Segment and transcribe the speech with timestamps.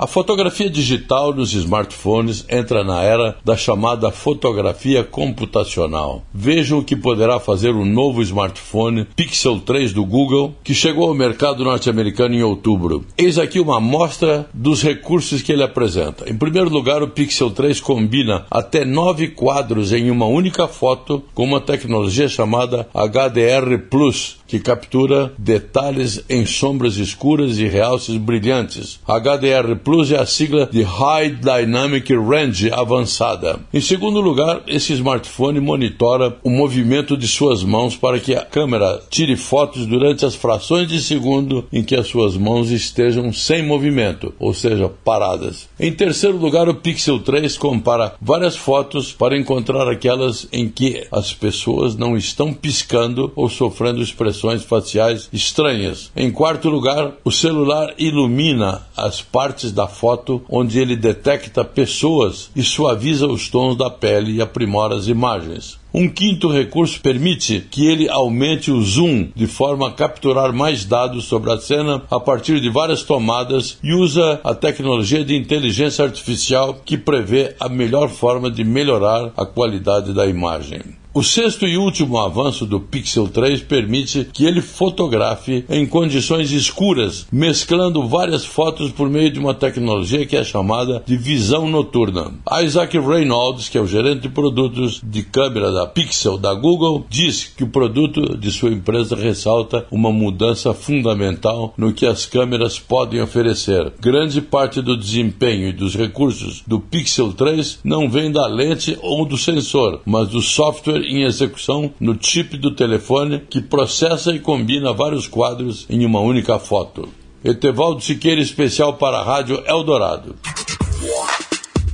[0.00, 6.22] A fotografia digital nos smartphones entra na era da chamada fotografia computacional.
[6.32, 11.14] Vejam o que poderá fazer o novo smartphone Pixel 3 do Google, que chegou ao
[11.14, 13.04] mercado norte-americano em outubro.
[13.18, 16.26] Eis aqui uma amostra dos recursos que ele apresenta.
[16.26, 21.44] Em primeiro lugar, o Pixel 3 combina até nove quadros em uma única foto com
[21.44, 28.98] uma tecnologia chamada HDR Plus, que captura detalhes em sombras escuras e realces brilhantes.
[29.06, 33.60] HDR Plus é a sigla de High Dynamic Range avançada.
[33.72, 39.00] Em segundo lugar, esse smartphone monitora o movimento de suas mãos para que a câmera
[39.08, 44.34] tire fotos durante as frações de segundo em que as suas mãos estejam sem movimento,
[44.36, 45.68] ou seja, paradas.
[45.78, 51.32] Em terceiro lugar, o Pixel 3 compara várias fotos para encontrar aquelas em que as
[51.32, 56.10] pessoas não estão piscando ou sofrendo expressões faciais estranhas.
[56.16, 62.62] Em quarto lugar, o celular ilumina as partes da foto, onde ele detecta pessoas e
[62.62, 65.78] suaviza os tons da pele e aprimora as imagens.
[65.92, 71.24] Um quinto recurso permite que ele aumente o zoom de forma a capturar mais dados
[71.24, 76.80] sobre a cena a partir de várias tomadas e usa a tecnologia de inteligência artificial
[76.84, 80.99] que prevê a melhor forma de melhorar a qualidade da imagem.
[81.12, 87.26] O sexto e último avanço do Pixel 3 permite que ele fotografe em condições escuras,
[87.32, 92.34] mesclando várias fotos por meio de uma tecnologia que é chamada de visão noturna.
[92.62, 97.42] Isaac Reynolds, que é o gerente de produtos de câmera da Pixel da Google, diz
[97.56, 103.20] que o produto de sua empresa ressalta uma mudança fundamental no que as câmeras podem
[103.20, 103.92] oferecer.
[104.00, 109.26] Grande parte do desempenho e dos recursos do Pixel 3 não vem da lente ou
[109.26, 114.92] do sensor, mas do software em execução no chip do telefone que processa e combina
[114.92, 117.08] vários quadros em uma única foto.
[117.44, 120.36] Etevaldo Siqueira, especial para a Rádio Eldorado.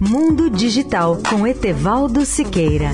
[0.00, 2.90] Mundo Digital com Etevaldo Siqueira.